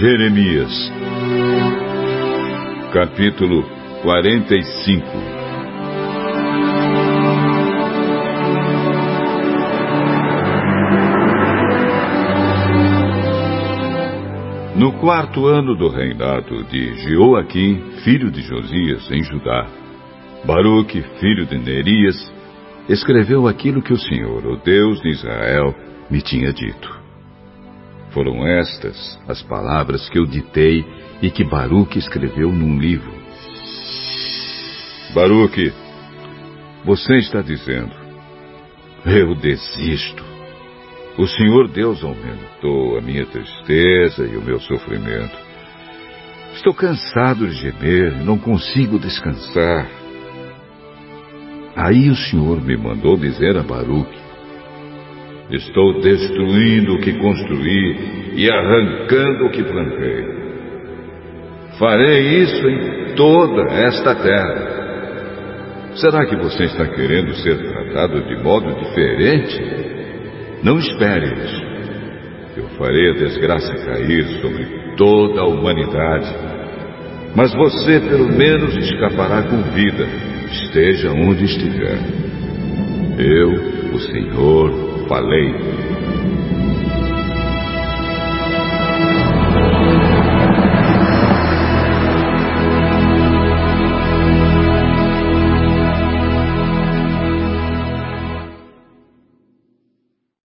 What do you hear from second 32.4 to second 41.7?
num livro. Baruque, você está dizendo, eu desisto. O Senhor